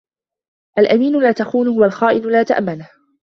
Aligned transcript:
الأمين 0.79 1.19
لا 1.21 1.31
تخونه 1.31 1.71
والخائن 1.71 2.29
لا 2.31 2.43
تأمنه. 2.43 2.89